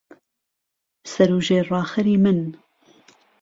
[1.11, 2.39] سەر و ژێر راخەری من